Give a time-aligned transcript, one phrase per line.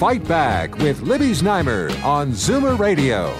[0.00, 3.36] Fight Back with Libby Znaimer on Zoomer Radio.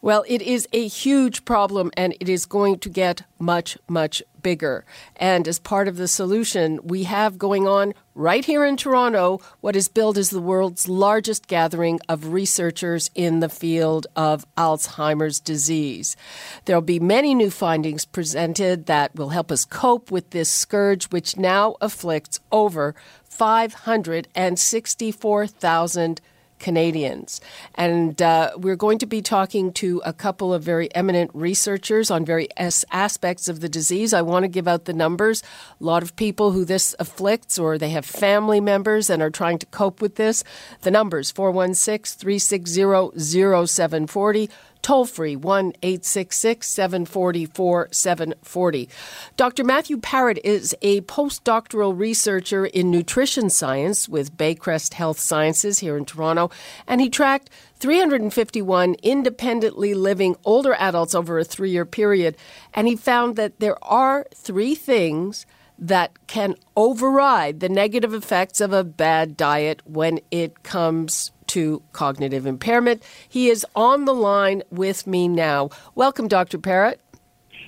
[0.00, 4.86] Well, it is a huge problem and it is going to get much, much bigger.
[5.16, 9.74] And as part of the solution, we have going on right here in Toronto what
[9.74, 16.16] is billed as the world's largest gathering of researchers in the field of Alzheimer's disease.
[16.64, 21.36] There'll be many new findings presented that will help us cope with this scourge, which
[21.36, 26.20] now afflicts over 564,000
[26.58, 27.40] Canadians.
[27.74, 32.24] And uh, we're going to be talking to a couple of very eminent researchers on
[32.24, 34.12] various aspects of the disease.
[34.12, 35.42] I want to give out the numbers.
[35.80, 39.58] A lot of people who this afflicts or they have family members and are trying
[39.58, 40.44] to cope with this.
[40.82, 43.18] The numbers 416 360
[43.66, 44.50] 0740
[44.82, 48.88] toll free 1 866 744 740.
[49.36, 49.64] Dr.
[49.64, 56.04] Matthew Parrott is a postdoctoral researcher in nutrition science with Baycrest Health Sciences here in
[56.04, 56.50] Toronto,
[56.86, 62.36] and he tracked 351 independently living older adults over a three year period,
[62.74, 65.46] and he found that there are three things
[65.78, 72.46] that can override the negative effects of a bad diet when it comes to cognitive
[72.46, 73.02] impairment.
[73.28, 75.70] He is on the line with me now.
[75.94, 76.58] Welcome, Dr.
[76.58, 77.00] Parrott.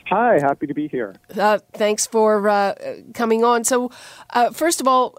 [0.09, 1.17] Hi, happy to be here.
[1.39, 2.75] Uh, thanks for uh,
[3.13, 3.65] coming on.
[3.65, 3.91] So,
[4.31, 5.17] uh, first of all,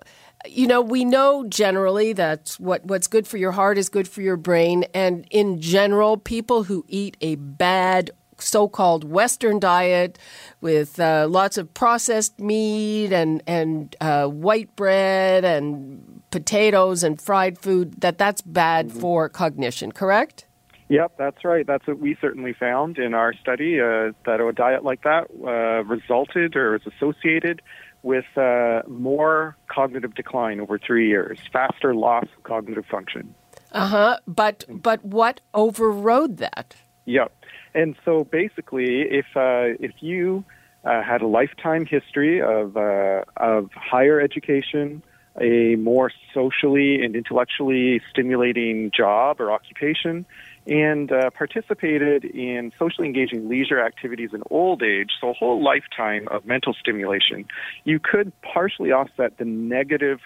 [0.48, 4.22] you know, we know generally that what, what's good for your heart is good for
[4.22, 4.86] your brain.
[4.94, 10.18] And in general, people who eat a bad so-called Western diet
[10.62, 17.58] with uh, lots of processed meat and and uh, white bread and potatoes and fried
[17.58, 19.00] food that that's bad mm-hmm.
[19.00, 20.46] for cognition, correct?
[20.90, 21.68] Yep, that's right.
[21.68, 25.84] That's what we certainly found in our study uh, that a diet like that uh,
[25.84, 27.62] resulted or is associated
[28.02, 33.36] with uh, more cognitive decline over three years, faster loss of cognitive function.
[33.72, 34.18] Uh huh.
[34.28, 36.76] But but what overrode that?
[37.10, 37.32] Yep.
[37.74, 40.44] And so basically, if uh, if you
[40.86, 45.02] uh, had a lifetime history of uh, of higher education,
[45.42, 50.24] a more socially and intellectually stimulating job or occupation,
[50.68, 56.28] and uh, participated in socially engaging leisure activities in old age, so a whole lifetime
[56.30, 57.46] of mental stimulation,
[57.86, 60.20] you could partially offset the negative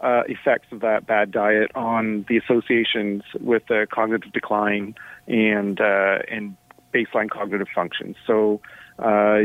[0.00, 4.94] uh, effects of that bad diet on the associations with the cognitive decline
[5.26, 6.56] and uh, and
[6.92, 8.14] baseline cognitive function.
[8.26, 8.60] So.
[8.98, 9.44] Uh,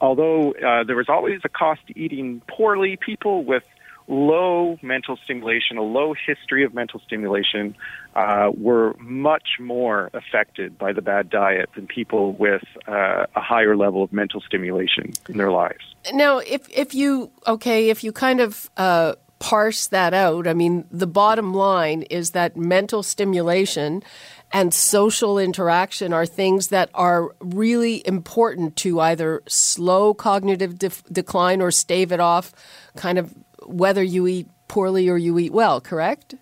[0.00, 3.62] although uh, there was always a cost to eating poorly, people with
[4.08, 7.74] low mental stimulation, a low history of mental stimulation,
[8.14, 13.76] uh, were much more affected by the bad diet than people with uh, a higher
[13.76, 15.94] level of mental stimulation in their lives.
[16.12, 20.84] Now, if if you okay, if you kind of uh, parse that out, I mean,
[20.92, 24.04] the bottom line is that mental stimulation
[24.52, 31.72] and social interaction are things that are really important to either slow cognitive decline or
[31.72, 32.52] stave it off,
[32.94, 33.34] kind of
[33.66, 36.36] whether you eat poorly or you eat well, correct?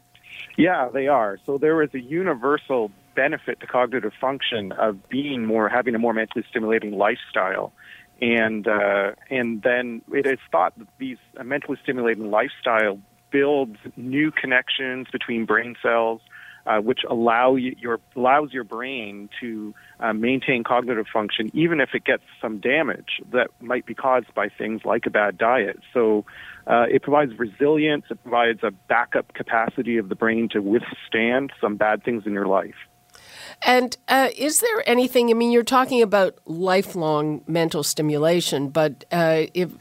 [0.59, 1.38] Yeah, they are.
[1.47, 6.12] So there is a universal benefit to cognitive function of being more, having a more
[6.12, 7.72] mentally stimulating lifestyle.
[8.20, 13.00] And uh, and then it is thought that these mentally stimulating lifestyle
[13.31, 16.20] builds new connections between brain cells,
[16.66, 21.91] uh, which allow you, your allows your brain to uh, maintain cognitive function, even if
[21.94, 25.78] it gets some damage that might be caused by things like a bad diet.
[25.94, 26.26] So
[26.66, 28.04] uh, it provides resilience.
[28.10, 32.46] It provides a backup capacity of the brain to withstand some bad things in your
[32.46, 32.75] life.
[33.62, 35.31] And uh, is there anything?
[35.31, 39.73] I mean, you're talking about lifelong mental stimulation, but uh, if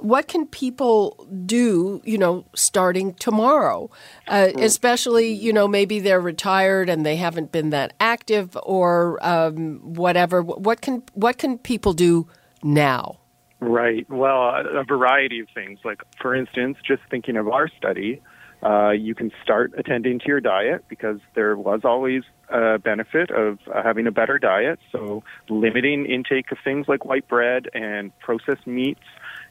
[0.00, 3.90] what can people do, you know, starting tomorrow?
[4.26, 4.58] Uh, hmm.
[4.60, 10.42] especially, you know, maybe they're retired and they haven't been that active or um, whatever.
[10.42, 12.28] What can what can people do
[12.62, 13.18] now?
[13.60, 14.08] Right.
[14.08, 15.80] Well, a variety of things.
[15.84, 18.22] Like, for instance, just thinking of our study,
[18.62, 23.58] uh, you can start attending to your diet because there was always a benefit of
[23.72, 24.78] uh, having a better diet.
[24.92, 29.00] So, limiting intake of things like white bread and processed meats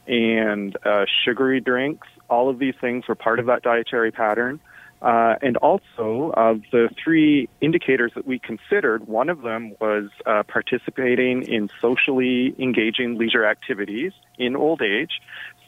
[0.06, 4.60] and uh, sugary drinks all of these things were part of that dietary pattern.
[5.02, 10.42] Uh, and also, of the three indicators that we considered, one of them was uh,
[10.42, 15.22] participating in socially engaging leisure activities in old age.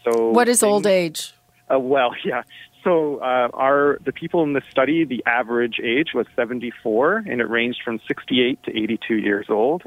[0.05, 1.33] So, what is old age?
[1.73, 2.43] Uh, well, yeah.
[2.85, 7.49] So, uh, our the people in the study, the average age was 74, and it
[7.49, 9.83] ranged from 68 to 82 years old.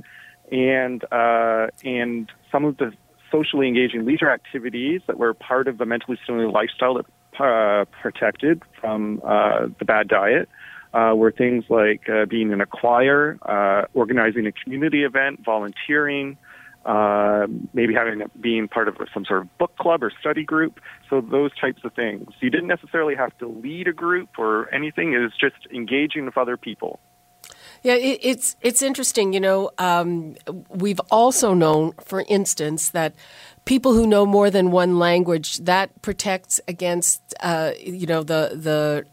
[0.51, 2.93] And uh, and some of the
[3.31, 7.05] socially engaging leisure activities that were part of the mentally stimulating lifestyle that
[7.39, 10.47] uh, protected from uh, the bad diet
[10.93, 16.37] uh, were things like uh, being in a choir, uh, organizing a community event, volunteering,
[16.85, 20.79] uh, maybe having being part of some sort of book club or study group.
[21.09, 22.29] So those types of things.
[22.39, 25.13] You didn't necessarily have to lead a group or anything.
[25.13, 26.99] It was just engaging with other people.
[27.83, 29.33] Yeah, it, it's it's interesting.
[29.33, 30.35] You know, um,
[30.69, 33.15] we've also known, for instance, that
[33.65, 39.05] people who know more than one language that protects against uh, you know the, the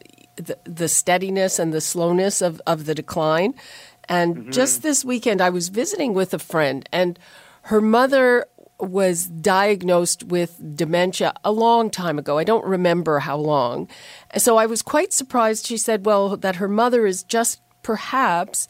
[0.42, 3.54] the the steadiness and the slowness of, of the decline.
[4.08, 4.50] And mm-hmm.
[4.50, 7.18] just this weekend, I was visiting with a friend, and
[7.62, 8.47] her mother
[8.79, 12.38] was diagnosed with dementia a long time ago.
[12.38, 13.88] I don't remember how long.
[14.37, 15.67] So I was quite surprised.
[15.67, 18.67] She said, well, that her mother is just perhaps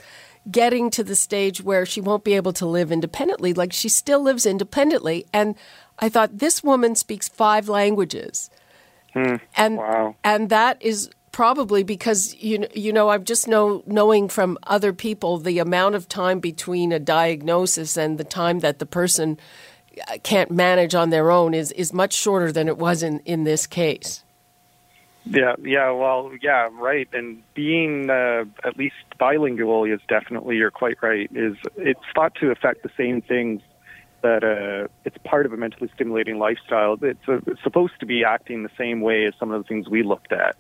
[0.51, 3.55] getting to the stage where she won't be able to live independently.
[3.55, 5.25] Like she still lives independently.
[5.33, 5.55] And
[5.99, 8.51] I thought, this woman speaks five languages.
[9.15, 9.37] Hmm.
[9.57, 10.17] And, wow.
[10.25, 15.39] and that is probably because you you know I've just know knowing from other people
[15.39, 19.39] the amount of time between a diagnosis and the time that the person
[20.09, 23.45] uh, can't manage on their own is is much shorter than it was in in
[23.45, 24.23] this case.
[25.25, 27.09] Yeah, yeah, well, yeah, right.
[27.13, 32.51] And being uh, at least bilingual is definitely, you're quite right, is it's thought to
[32.51, 33.63] affect the same things
[34.23, 36.97] that uh, it's part of a mentally stimulating lifestyle.
[37.03, 39.89] It's, uh, it's supposed to be acting the same way as some of the things
[39.89, 40.57] we looked at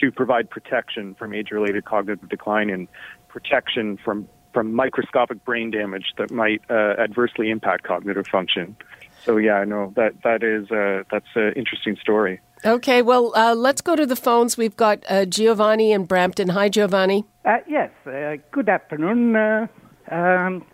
[0.00, 2.88] to provide protection from age-related cognitive decline and
[3.28, 8.76] protection from from microscopic brain damage that might uh, adversely impact cognitive function.
[9.22, 12.40] So yeah, no, that that is uh, that's an interesting story.
[12.64, 14.58] Okay, well, uh, let's go to the phones.
[14.58, 16.48] We've got uh, Giovanni in Brampton.
[16.48, 17.24] Hi, Giovanni.
[17.44, 19.36] Uh, yes, uh, good afternoon.
[19.36, 19.66] Uh,
[20.10, 20.64] um,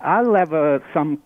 [0.00, 1.22] I'll have uh, some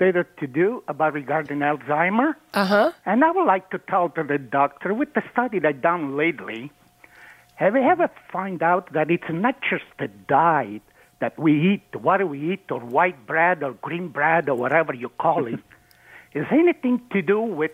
[0.00, 2.34] later to do about regarding Alzheimer.
[2.52, 2.92] Uh huh.
[3.04, 6.70] And I would like to tell to the doctor with the study that done lately.
[7.56, 10.82] Have you ever find out that it's not just the diet
[11.20, 15.08] that we eat, what we eat, or white bread or green bread or whatever you
[15.08, 15.60] call it,
[16.34, 17.72] is anything to do with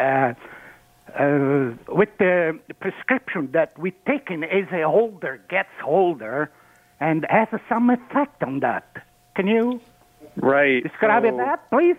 [0.00, 0.34] uh,
[1.16, 6.50] uh, with the prescription that we taken as a older gets older
[6.98, 9.04] and has some effect on that.
[9.36, 9.80] Can you
[10.36, 10.90] right so,
[11.38, 11.96] that, please?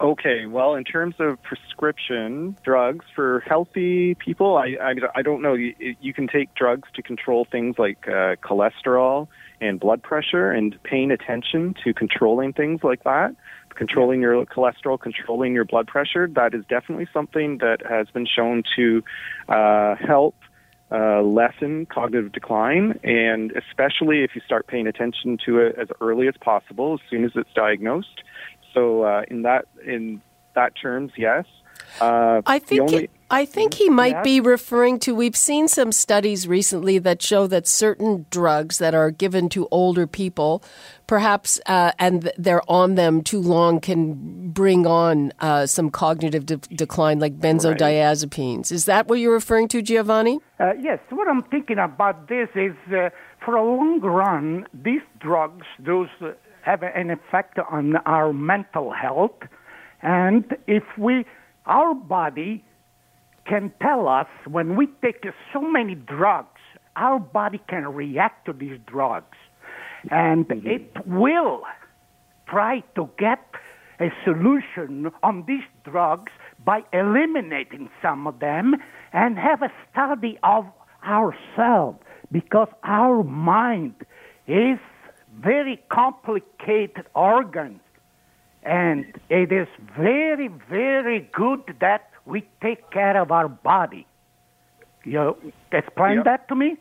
[0.00, 5.52] Okay, well, in terms of prescription drugs for healthy people, I, I, I don't know.
[5.54, 9.28] You, you can take drugs to control things like uh, cholesterol
[9.60, 13.34] and blood pressure, and paying attention to controlling things like that
[13.78, 18.64] controlling your cholesterol, controlling your blood pressure, that is definitely something that has been shown
[18.76, 19.02] to
[19.48, 20.34] uh, help
[20.90, 26.28] uh, lessen cognitive decline, and especially if you start paying attention to it as early
[26.28, 28.22] as possible, as soon as it's diagnosed.
[28.72, 30.22] So, uh, in that in
[30.54, 31.44] that terms, yes.
[32.00, 35.14] Uh, I think only, it, I think he might be referring to.
[35.14, 40.06] We've seen some studies recently that show that certain drugs that are given to older
[40.06, 40.62] people,
[41.06, 46.56] perhaps, uh, and they're on them too long, can bring on uh, some cognitive de-
[46.56, 48.56] decline, like benzodiazepines.
[48.56, 48.72] Right.
[48.72, 50.40] Is that what you're referring to, Giovanni?
[50.58, 50.98] Uh, yes.
[51.10, 53.10] What I'm thinking about this is, uh,
[53.44, 59.36] for a long run, these drugs, those uh, have an effect on our mental health,
[60.00, 61.26] and if we,
[61.66, 62.64] our body
[63.48, 66.60] can tell us when we take so many drugs,
[66.96, 69.36] our body can react to these drugs.
[70.10, 70.66] And mm-hmm.
[70.66, 71.62] it will
[72.48, 73.44] try to get
[74.00, 76.32] a solution on these drugs
[76.64, 78.76] by eliminating some of them
[79.12, 80.66] and have a study of
[81.04, 81.98] ourselves
[82.30, 83.94] because our mind
[84.46, 84.78] is
[85.40, 87.80] very complicated organ
[88.62, 94.06] and it is very very good that we take care of our body.
[95.04, 95.36] You
[95.72, 96.24] explain yep.
[96.24, 96.76] that to me?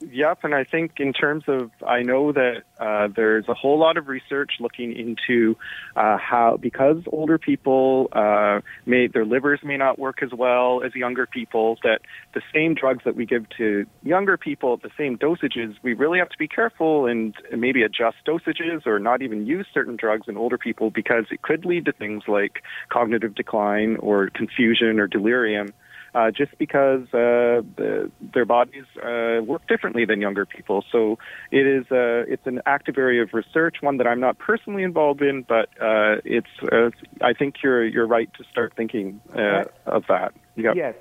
[0.00, 3.96] Yep, and I think in terms of, I know that uh, there's a whole lot
[3.96, 5.56] of research looking into
[5.96, 10.94] uh, how, because older people uh, may, their livers may not work as well as
[10.94, 12.00] younger people, that
[12.34, 16.28] the same drugs that we give to younger people, the same dosages, we really have
[16.28, 20.58] to be careful and maybe adjust dosages or not even use certain drugs in older
[20.58, 25.72] people because it could lead to things like cognitive decline or confusion or delirium
[26.14, 30.84] uh, just because uh, the, their bodies uh, work differently than younger people.
[30.90, 31.18] So
[31.50, 35.22] it is uh, it's an active area of research, one that I'm not personally involved
[35.22, 36.90] in, but uh, it's uh,
[37.20, 40.32] I think you're you're right to start thinking uh, of that.
[40.56, 40.74] Yep.
[40.76, 40.94] Yes,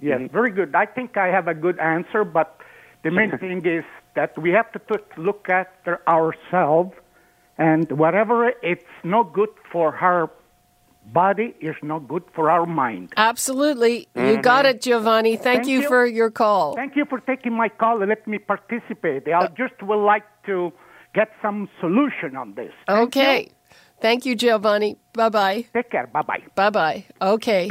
[0.00, 0.32] yes, mm-hmm.
[0.32, 0.74] very good.
[0.74, 2.60] I think I have a good answer, but
[3.02, 4.80] the main thing is that we have to
[5.16, 5.72] look at
[6.08, 6.92] ourselves,
[7.58, 10.28] and whatever it's no good for her
[11.12, 13.12] body is not good for our mind.
[13.16, 14.08] Absolutely.
[14.14, 14.28] Mm-hmm.
[14.28, 15.36] You got it, Giovanni.
[15.36, 16.74] Thank, Thank you, you, for your call.
[16.74, 19.28] Thank you for taking my call and let me participate.
[19.28, 20.72] I just would like to
[21.14, 22.72] get some solution on this.
[22.86, 23.40] Thank okay.
[23.42, 23.50] You.
[24.00, 24.98] Thank you, Giovanni.
[25.14, 25.64] Bye bye.
[25.72, 26.06] Take care.
[26.06, 26.42] Bye bye.
[26.54, 27.04] Bye bye.
[27.22, 27.70] Okay.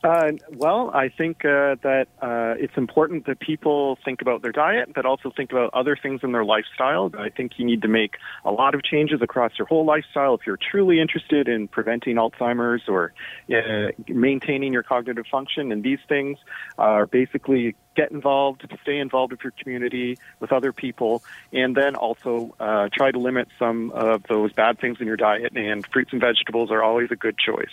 [0.02, 4.94] Uh, well, I think uh, that uh, it's important that people think about their diet,
[4.96, 7.12] but also think about other things in their lifestyle.
[7.18, 8.16] I think you need to make
[8.46, 12.84] a lot of changes across your whole lifestyle if you're truly interested in preventing Alzheimer's
[12.88, 13.12] or
[13.54, 15.74] uh, maintaining your cognitive function.
[15.74, 16.38] And these things
[16.78, 22.56] are basically get involved, stay involved with your community, with other people, and then also
[22.62, 25.58] uh, try to limit some of those bad things in your diet.
[25.58, 27.68] And fruits and vegetables are always a good choice.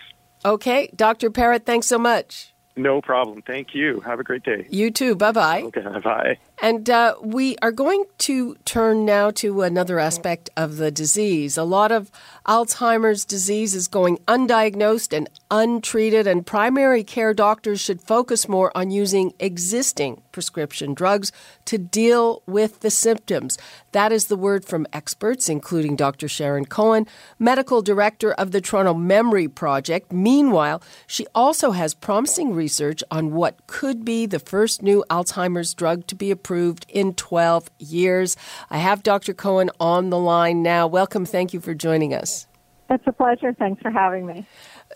[0.47, 0.89] Okay.
[0.95, 1.31] Dr.
[1.31, 2.55] Parrott, thanks so much.
[2.77, 3.43] No problem.
[3.43, 4.01] Thank you.
[4.01, 4.67] Have a great day.
[4.71, 5.17] You too.
[5.17, 5.63] Bye bye.
[5.63, 5.83] Okay.
[6.05, 6.39] Bye.
[6.59, 11.59] And uh, we are going to turn now to another aspect of the disease.
[11.59, 12.11] A lot of
[12.47, 18.91] Alzheimer's disease is going undiagnosed and untreated, and primary care doctors should focus more on
[18.91, 21.31] using existing prescription drugs
[21.67, 23.59] to deal with the symptoms.
[23.93, 26.27] That is the word from experts, including Dr.
[26.27, 27.07] Sharon Cohen,
[27.39, 30.11] medical director of the Toronto Memory Project.
[30.11, 36.07] Meanwhile, she also has promising research on what could be the first new Alzheimer's drug
[36.07, 36.46] to be approved
[36.89, 38.37] in 12 years.
[38.71, 39.35] I have Dr.
[39.35, 40.87] Cohen on the line now.
[40.87, 41.25] Welcome.
[41.25, 42.47] Thank you for joining us.
[42.89, 43.53] It's a pleasure.
[43.53, 44.47] Thanks for having me.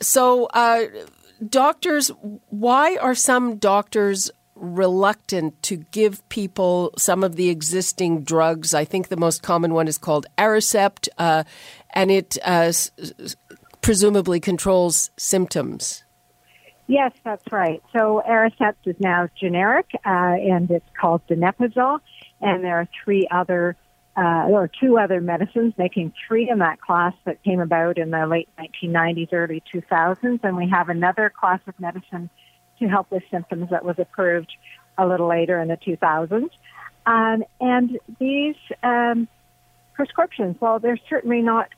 [0.00, 0.84] So, uh,
[1.48, 2.08] doctors,
[2.50, 4.30] why are some doctors
[4.60, 8.74] reluctant to give people some of the existing drugs.
[8.74, 11.44] I think the most common one is called Aricept, uh,
[11.94, 12.90] and it uh, s-
[13.80, 16.04] presumably controls symptoms.
[16.90, 17.80] Yes, that's right.
[17.96, 22.00] So Aricept is now generic, uh, and it's called donepezil,
[22.40, 23.76] and there are three other
[24.16, 28.26] uh, or two other medicines, making three in that class that came about in the
[28.26, 32.28] late 1990s, early 2000s, and we have another class of medicine
[32.80, 34.52] to help with symptoms that was approved
[34.98, 36.50] a little later in the 2000s.
[37.06, 39.28] Um, and these um,
[39.94, 41.68] prescriptions, while they're certainly not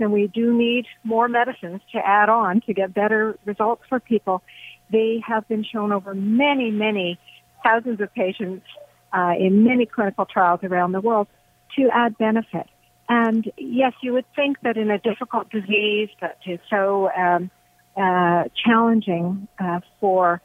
[0.00, 4.42] and we do need more medicines to add on to get better results for people,
[4.90, 7.18] they have been shown over many, many
[7.62, 8.64] thousands of patients
[9.12, 11.28] uh, in many clinical trials around the world
[11.76, 12.66] to add benefit.
[13.08, 17.50] And yes, you would think that in a difficult disease that is so um,
[17.96, 20.40] uh, challenging uh, for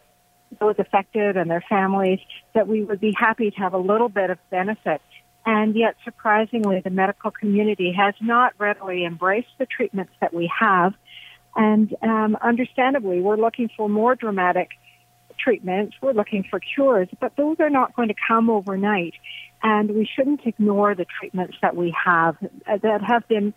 [0.59, 2.19] those affected and their families,
[2.53, 5.01] that we would be happy to have a little bit of benefit.
[5.45, 10.93] And yet, surprisingly, the medical community has not readily embraced the treatments that we have.
[11.55, 14.69] And um, understandably, we're looking for more dramatic
[15.39, 15.95] treatments.
[16.01, 19.13] We're looking for cures, but those are not going to come overnight.
[19.61, 22.37] And we shouldn't ignore the treatments that we have
[22.67, 23.53] uh, that have been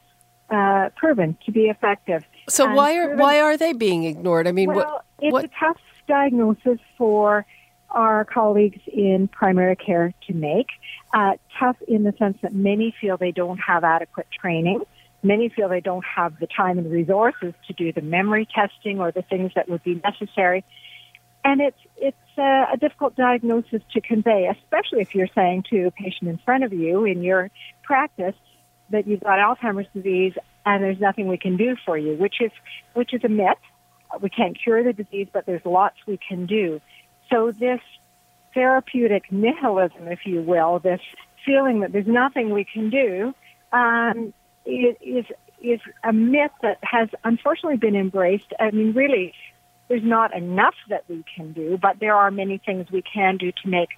[0.51, 2.25] uh, proven to be effective.
[2.49, 4.47] So and why are proven, why are they being ignored?
[4.47, 5.45] I mean, well, what, it's what?
[5.45, 7.47] a tough diagnosis for
[7.91, 10.69] our colleagues in primary care to make.
[11.15, 14.83] Uh, tough in the sense that many feel they don't have adequate training.
[15.23, 19.11] Many feel they don't have the time and resources to do the memory testing or
[19.11, 20.65] the things that would be necessary.
[21.45, 25.91] And it's it's a, a difficult diagnosis to convey, especially if you're saying to a
[25.91, 27.51] patient in front of you in your
[27.83, 28.35] practice
[28.91, 32.51] that you've got Alzheimer's disease and there's nothing we can do for you, which is
[32.95, 33.59] which is a myth.
[34.21, 36.81] We can't cure the disease, but there's lots we can do.
[37.31, 37.81] So this
[38.55, 41.01] therapeutic nihilism, if you will, this
[41.45, 43.35] feeling that there's nothing we can do,
[43.73, 44.33] um,
[44.65, 45.25] is
[45.61, 48.53] is a myth that has unfortunately been embraced.
[48.61, 49.35] I mean, really,
[49.89, 53.51] there's not enough that we can do, but there are many things we can do
[53.63, 53.89] to make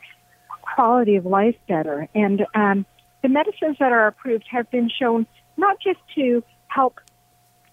[0.62, 2.08] quality of life better.
[2.14, 2.86] And um,
[3.22, 7.00] the medicines that are approved have been shown not just to help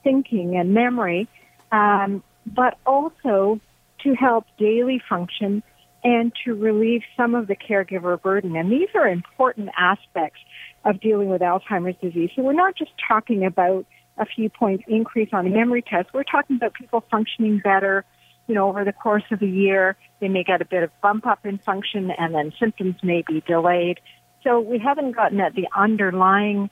[0.03, 1.27] thinking and memory,
[1.71, 3.59] um, but also
[4.03, 5.63] to help daily function
[6.03, 8.55] and to relieve some of the caregiver burden.
[8.55, 10.39] And these are important aspects
[10.85, 12.29] of dealing with Alzheimer's disease.
[12.35, 13.85] So we're not just talking about
[14.17, 16.09] a few points increase on a memory test.
[16.13, 18.05] We're talking about people functioning better,
[18.47, 19.97] you know, over the course of a year.
[20.19, 23.41] They may get a bit of bump up in function and then symptoms may be
[23.41, 23.99] delayed.
[24.43, 26.69] So we haven't gotten at the underlying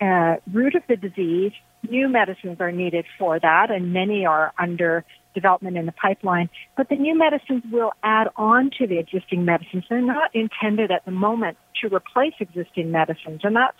[0.00, 1.52] uh, root of the disease.
[1.88, 6.48] New medicines are needed for that, and many are under development in the pipeline.
[6.76, 9.84] But the new medicines will add on to the existing medicines.
[9.88, 13.78] They're not intended at the moment to replace existing medicines, and that's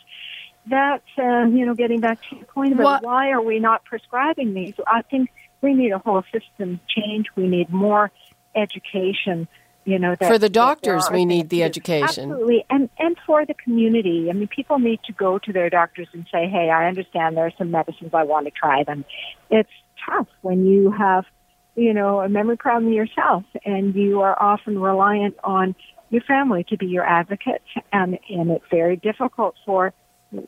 [0.67, 3.03] that's uh, you know getting back to your point about what?
[3.03, 4.75] why are we not prescribing these?
[4.87, 5.31] I think
[5.61, 7.27] we need a whole system change.
[7.37, 8.11] We need more
[8.55, 9.49] education
[9.85, 14.29] you know for the doctors we need the education absolutely and and for the community
[14.31, 17.47] i mean people need to go to their doctors and say hey i understand there
[17.47, 19.05] are some medicines i want to try them
[19.51, 19.71] it's
[20.07, 21.25] tough when you have
[21.75, 25.75] you know a memory problem yourself and you are often reliant on
[26.11, 27.63] your family to be your advocate
[27.93, 29.93] and and it's very difficult for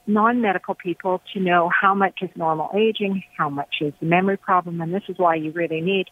[0.07, 4.81] non-medical people to know how much is normal aging how much is the memory problem
[4.81, 6.07] and this is why you really need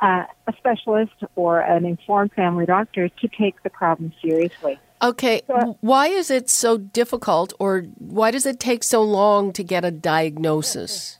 [0.00, 4.78] uh, a specialist or an informed family doctor to take the problem seriously.
[5.02, 9.62] Okay, so, why is it so difficult or why does it take so long to
[9.62, 11.18] get a diagnosis?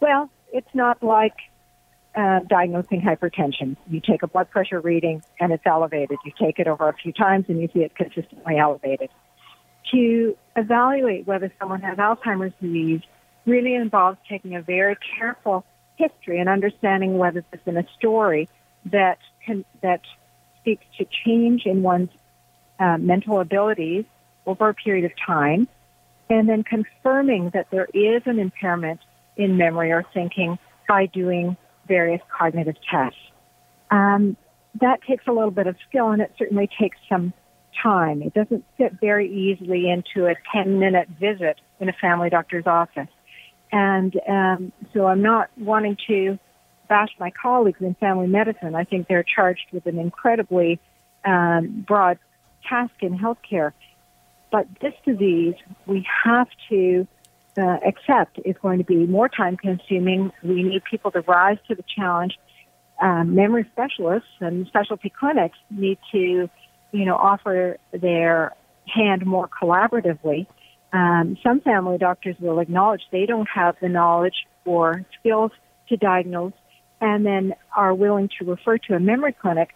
[0.00, 1.34] Well, it's not like
[2.14, 3.76] uh, diagnosing hypertension.
[3.88, 6.18] You take a blood pressure reading and it's elevated.
[6.24, 9.10] You take it over a few times and you see it consistently elevated.
[9.92, 13.02] To evaluate whether someone has Alzheimer's disease
[13.46, 15.64] really involves taking a very careful
[15.96, 18.48] history and understanding whether there's been a story
[18.86, 20.00] that can, that
[20.60, 22.10] speaks to change in one's
[22.78, 24.04] uh, mental abilities
[24.46, 25.68] over a period of time,
[26.28, 29.00] and then confirming that there is an impairment
[29.36, 33.18] in memory or thinking by doing various cognitive tests.
[33.90, 34.36] Um,
[34.80, 37.32] that takes a little bit of skill, and it certainly takes some
[37.82, 38.22] time.
[38.22, 43.08] It doesn't fit very easily into a 10 minute visit in a family doctor's office.
[43.72, 46.38] And um, so I'm not wanting to
[46.88, 48.74] bash my colleagues in family medicine.
[48.74, 50.78] I think they're charged with an incredibly
[51.24, 52.18] um, broad
[52.68, 53.72] task in healthcare.
[54.52, 55.54] But this disease,
[55.86, 57.06] we have to
[57.56, 60.32] uh, accept is going to be more time consuming.
[60.42, 62.38] We need people to rise to the challenge.
[63.00, 66.48] Um, memory specialists and specialty clinics need to,
[66.92, 68.52] you know, offer their
[68.86, 70.46] hand more collaboratively
[70.94, 75.50] um, some family doctors will acknowledge they don't have the knowledge or skills
[75.88, 76.52] to diagnose
[77.00, 79.70] and then are willing to refer to a memory clinic.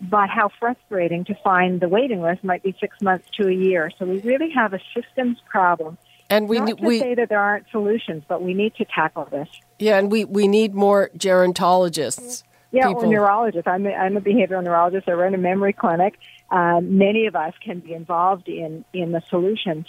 [0.00, 3.90] But how frustrating to find the waiting list might be six months to a year.
[3.98, 5.96] So we really have a systems problem.
[6.30, 9.26] And we Not to we, say that there aren't solutions, but we need to tackle
[9.30, 9.48] this.
[9.78, 12.42] Yeah, and we, we need more gerontologists.
[12.70, 13.04] Yeah, people.
[13.04, 13.66] or neurologists.
[13.66, 15.08] I'm a, I'm a behavioral neurologist.
[15.08, 16.18] I run a memory clinic.
[16.50, 19.86] Um, many of us can be involved in in the solutions.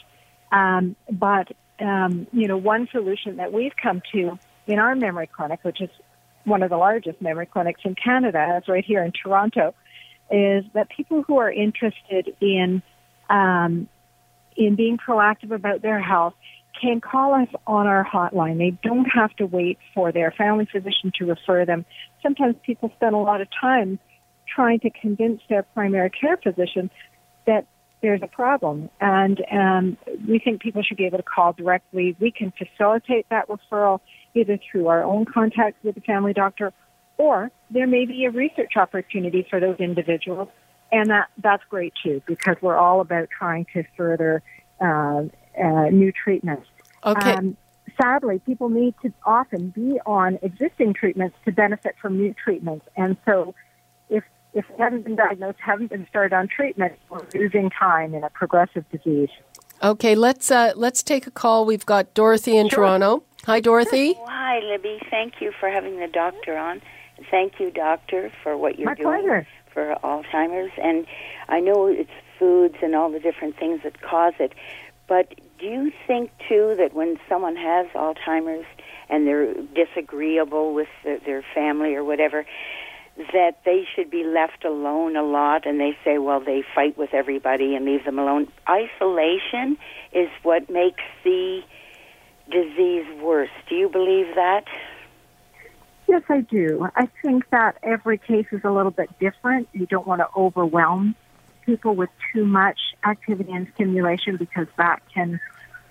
[0.51, 5.59] Um, but um, you know, one solution that we've come to in our memory clinic,
[5.63, 5.89] which is
[6.45, 9.73] one of the largest memory clinics in Canada, is right here in Toronto,
[10.31, 12.81] is that people who are interested in
[13.29, 13.89] um,
[14.59, 16.33] in being proactive about their health
[16.79, 18.57] can call us on our hotline.
[18.57, 21.85] They don't have to wait for their family physician to refer them.
[22.21, 23.99] Sometimes people spend a lot of time
[24.53, 26.91] trying to convince their primary care physician
[27.47, 27.65] that
[28.01, 28.89] there's a problem.
[29.01, 32.15] And um, we think people should be able to call directly.
[32.19, 33.99] We can facilitate that referral
[34.35, 36.71] either through our own contacts with the family doctor
[37.17, 40.47] or there may be a research opportunity for those individuals.
[40.91, 44.41] And that, that's great too because we're all about trying to further
[44.81, 45.23] uh,
[45.61, 46.67] uh, new treatments.
[47.05, 47.33] Okay.
[47.33, 47.57] Um,
[48.01, 52.85] sadly, people need to often be on existing treatments to benefit from new treatments.
[52.95, 53.53] And so
[54.09, 54.23] if
[54.53, 58.29] if they haven't been diagnosed, haven't been started on treatment, we're losing time in a
[58.31, 59.29] progressive disease.
[59.83, 61.65] Okay, let's uh, let's take a call.
[61.65, 62.79] We've got Dorothy in sure.
[62.79, 63.23] Toronto.
[63.45, 64.15] Hi, Dorothy.
[64.17, 64.99] Oh, hi, Libby.
[65.09, 66.81] Thank you for having the doctor on.
[67.31, 69.47] Thank you, doctor, for what you're My doing pleasure.
[69.73, 71.05] For Alzheimer's, and
[71.47, 74.53] I know it's foods and all the different things that cause it.
[75.07, 78.65] But do you think too that when someone has Alzheimer's
[79.09, 82.45] and they're disagreeable with the, their family or whatever,
[83.33, 87.13] that they should be left alone a lot and they say, well, they fight with
[87.13, 88.47] everybody and leave them alone.
[88.69, 89.77] Isolation
[90.13, 91.61] is what makes the
[92.49, 93.49] disease worse.
[93.67, 94.65] Do you believe that?
[96.09, 96.89] Yes, I do.
[96.95, 99.69] I think that every case is a little bit different.
[99.73, 101.15] You don't want to overwhelm
[101.67, 105.39] people with too much activity and stimulation because that can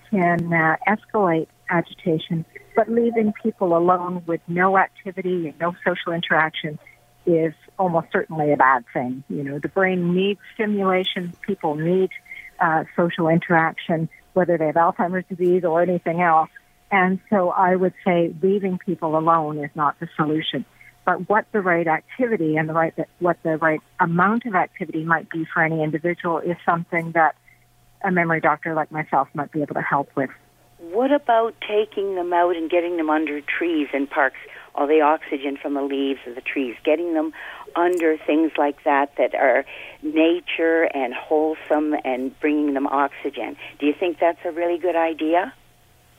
[0.09, 2.43] can uh, escalate agitation.
[2.75, 6.77] But leaving people alone with no activity and no social interaction
[7.25, 9.23] is almost certainly a bad thing.
[9.29, 11.31] You know, the brain needs stimulation.
[11.47, 12.09] People need
[12.59, 16.49] uh, social interaction, whether they have Alzheimer's disease or anything else.
[16.91, 20.65] And so I would say leaving people alone is not the solution.
[21.05, 25.29] But what the right activity and the right what the right amount of activity might
[25.29, 27.35] be for any individual is something that
[28.03, 30.29] a memory doctor like myself might be able to help with.
[30.77, 34.37] What about taking them out and getting them under trees in parks?
[34.75, 37.33] all the oxygen from the leaves of the trees, getting them
[37.75, 39.65] under things like that that are
[40.01, 43.57] nature and wholesome and bringing them oxygen.
[43.79, 45.53] Do you think that's a really good idea?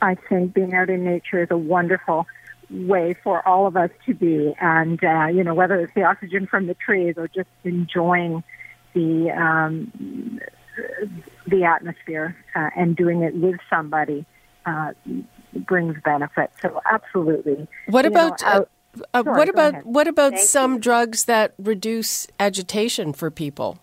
[0.01, 2.25] I think being out in nature is a wonderful
[2.69, 4.55] way for all of us to be.
[4.59, 8.43] And, uh, you know, whether it's the oxygen from the trees or just enjoying
[8.93, 10.39] the, um,
[11.47, 14.25] the atmosphere uh, and doing it with somebody,
[14.65, 14.93] uh,
[15.53, 16.51] brings benefit.
[16.61, 17.67] So absolutely.
[17.87, 18.65] What you about know, uh,
[19.13, 19.85] uh, sorry, what about ahead.
[19.85, 20.79] what about Thank some you.
[20.79, 23.79] drugs that reduce agitation for people?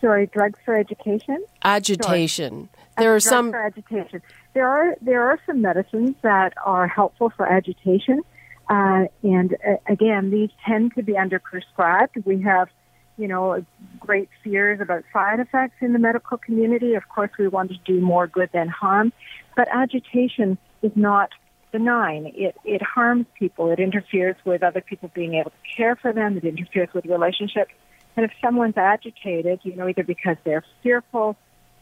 [0.00, 1.44] Sorry, drugs for education.
[1.62, 2.68] Agitation.
[2.72, 2.84] Sorry.
[2.98, 4.22] There uh, are some for agitation.
[4.54, 8.22] There are there are some medicines that are helpful for agitation,
[8.70, 12.24] uh, and uh, again, these tend to be underprescribed.
[12.24, 12.68] We have
[13.16, 13.64] you know,
[14.00, 16.94] great fears about side effects in the medical community.
[16.94, 19.12] Of course, we want to do more good than harm,
[19.56, 21.30] but agitation is not
[21.70, 22.32] benign.
[22.34, 23.70] It, it harms people.
[23.70, 26.36] It interferes with other people being able to care for them.
[26.36, 27.72] It interferes with relationships.
[28.16, 31.36] And if someone's agitated, you know, either because they're fearful,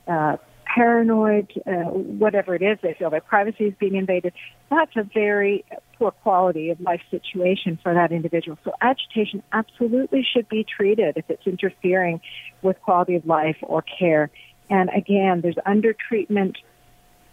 [0.07, 0.37] uh,
[0.75, 4.33] paranoid, uh, whatever it is, they feel their privacy is being invaded,
[4.71, 5.65] that's a very
[5.99, 8.59] poor quality of life situation for that individual.
[8.65, 12.21] So agitation absolutely should be treated if it's interfering
[12.63, 14.31] with quality of life or care.
[14.71, 16.57] And again, there's under treatment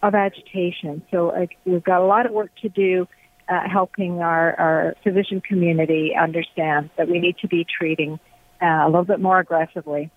[0.04, 1.02] of agitation.
[1.12, 3.08] So uh, we've got a lot of work to do
[3.48, 8.20] uh, helping our, our physician community understand that we need to be treating
[8.62, 10.12] uh, a little bit more aggressively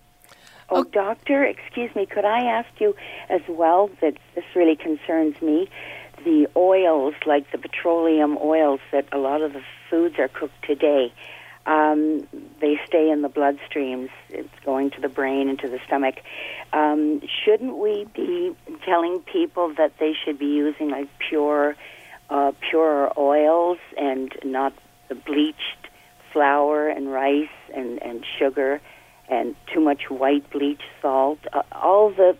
[0.75, 2.95] Oh, doctor, excuse me, could I ask you
[3.29, 5.69] as well that this really concerns me?
[6.23, 11.13] The oils, like the petroleum oils that a lot of the foods are cooked today,
[11.65, 12.27] um,
[12.59, 14.09] they stay in the bloodstreams.
[14.29, 16.15] It's going to the brain and to the stomach.
[16.73, 21.75] Um, shouldn't we be telling people that they should be using like pure,
[22.29, 24.73] uh, pure oils and not
[25.07, 25.87] the bleached
[26.31, 28.81] flour and rice and, and sugar?
[29.29, 32.37] And too much white bleach salt, uh, all the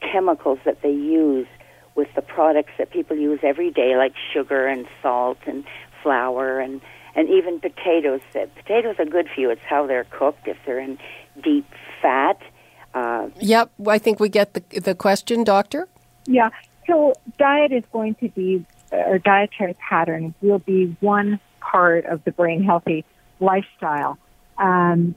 [0.00, 1.46] chemicals that they use
[1.94, 5.64] with the products that people use every day, like sugar and salt and
[6.02, 6.80] flour and
[7.14, 8.20] and even potatoes.
[8.32, 9.50] That Potatoes are good for you.
[9.50, 10.46] It's how they're cooked.
[10.46, 10.98] If they're in
[11.42, 11.66] deep
[12.00, 12.40] fat.
[12.94, 15.88] Uh, yep, I think we get the the question, doctor.
[16.26, 16.50] Yeah.
[16.86, 22.32] So diet is going to be, or dietary pattern will be one part of the
[22.32, 23.04] brain healthy
[23.38, 24.18] lifestyle.
[24.58, 25.14] Um,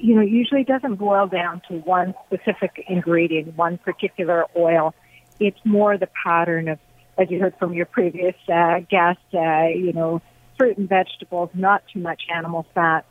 [0.00, 4.94] you know, usually doesn't boil down to one specific ingredient, one particular oil.
[5.38, 6.78] It's more the pattern of,
[7.18, 10.22] as you heard from your previous uh, guest, uh, you know,
[10.58, 13.04] fruit and vegetables, not too much animal fat.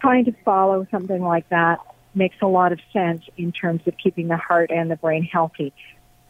[0.00, 1.78] Trying to follow something like that
[2.14, 5.72] makes a lot of sense in terms of keeping the heart and the brain healthy.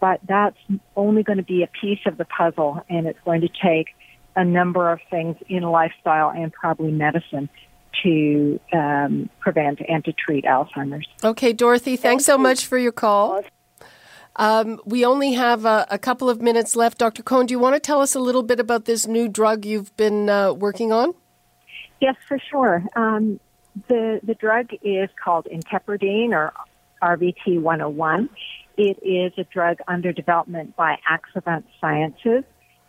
[0.01, 0.59] But that's
[0.97, 3.89] only going to be a piece of the puzzle, and it's going to take
[4.37, 7.49] a number of things in lifestyle and probably medicine
[8.03, 11.07] to um, prevent and to treat Alzheimer's.
[11.25, 13.43] Okay, Dorothy, thanks so much for your call.
[14.37, 16.99] Um, we only have a, a, couple of minutes left.
[16.99, 17.25] Dr.
[17.25, 19.97] Cohen, do you want to tell us a little bit about this new drug you've
[19.97, 21.13] been uh, working on?
[22.01, 22.85] Yes, for sure.
[22.95, 23.41] Um,
[23.89, 26.53] the, the drug is called intepirdine or
[27.03, 28.29] RVT 101.
[28.77, 32.45] It is a drug under development by Axovant Sciences.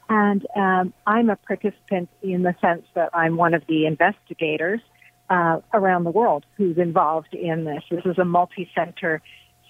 [0.09, 4.81] And um, I'm a participant in the sense that I'm one of the investigators
[5.29, 7.83] uh, around the world who's involved in this.
[7.91, 9.21] This is a multi-center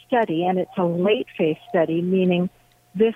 [0.08, 2.49] study, and it's a late phase study, meaning
[2.95, 3.15] this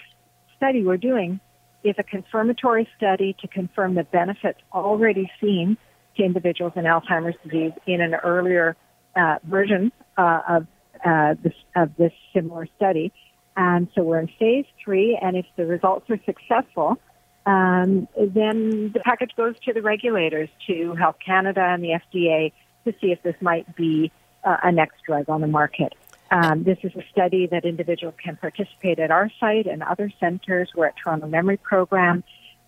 [0.58, 1.40] study we're doing
[1.84, 5.78] is a confirmatory study to confirm the benefits already seen
[6.18, 8.76] to individuals in Alzheimer's disease in an earlier
[9.16, 10.68] uh, version uh, of
[11.06, 13.12] uh, this of this similar study.
[13.56, 16.98] And so we're in phase three, and if the results are successful,
[17.46, 22.52] um, then the package goes to the regulators, to Health Canada and the FDA,
[22.86, 24.12] to see if this might be
[24.44, 25.94] uh, a next drug on the market.
[26.32, 30.70] Um, this is a study that individuals can participate at our site and other centers.
[30.76, 32.24] We're at Toronto Memory Program.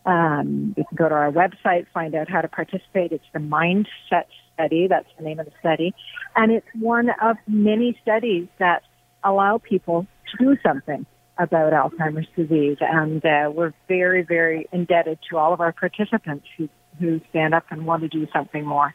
[0.05, 3.11] Um, you can go to our website, find out how to participate.
[3.11, 4.87] It's the Mindset Study.
[4.87, 5.95] That's the name of the study.
[6.35, 8.83] And it's one of many studies that
[9.23, 11.07] allow people to do something
[11.37, 12.77] about Alzheimer's disease.
[12.79, 16.69] And uh, we're very, very indebted to all of our participants who,
[16.99, 18.93] who stand up and want to do something more.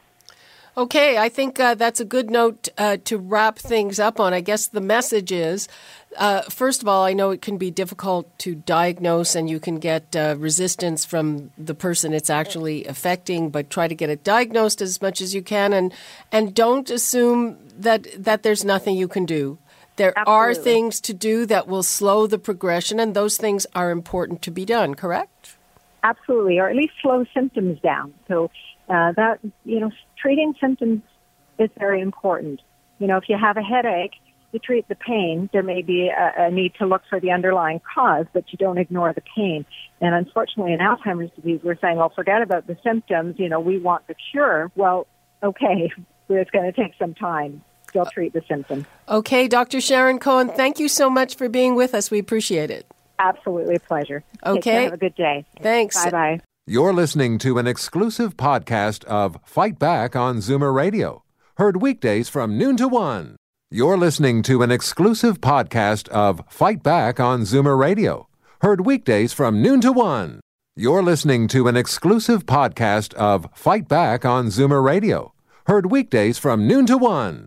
[0.77, 4.33] Okay, I think uh, that's a good note uh, to wrap things up on.
[4.33, 5.69] I guess the message is
[6.17, 9.79] uh, first of all, I know it can be difficult to diagnose and you can
[9.79, 14.83] get uh, resistance from the person it's actually affecting, but try to get it diagnosed
[14.83, 15.93] as much as you can and,
[16.33, 19.59] and don't assume that, that there's nothing you can do.
[19.97, 20.33] There Absolutely.
[20.33, 24.51] are things to do that will slow the progression, and those things are important to
[24.51, 25.57] be done, correct?
[26.03, 28.15] Absolutely, or at least slow symptoms down.
[28.29, 28.51] So
[28.89, 31.03] uh, that you know, treating symptoms
[31.59, 32.61] is very important.
[32.99, 34.15] You know, if you have a headache,
[34.53, 35.49] you treat the pain.
[35.53, 38.79] There may be a, a need to look for the underlying cause, but you don't
[38.79, 39.65] ignore the pain.
[40.01, 43.37] And unfortunately, in Alzheimer's disease, we're saying, well, forget about the symptoms.
[43.39, 44.71] You know, we want the cure.
[44.75, 45.07] Well,
[45.43, 45.93] okay,
[46.29, 47.63] it's going to take some time.
[47.91, 48.87] Still treat the symptoms.
[49.09, 49.81] Okay, Dr.
[49.81, 52.11] Sharon Cohen, thank you so much for being with us.
[52.11, 52.87] We appreciate it.
[53.19, 54.25] Absolutely a pleasure.
[54.47, 54.85] Okay.
[54.85, 55.45] Have a good day.
[55.61, 56.03] Thanks.
[56.05, 56.41] Bye bye.
[56.67, 61.25] You're listening to an exclusive podcast of Fight Back on Zoomer Radio,
[61.57, 63.37] heard weekdays from noon to one.
[63.71, 68.29] You're listening to an exclusive podcast of Fight Back on Zoomer Radio,
[68.63, 70.41] heard weekdays from noon to one.
[70.77, 75.35] You're listening to an exclusive podcast of Fight Back on Zoomer Radio,
[75.67, 77.47] heard weekdays from noon to one.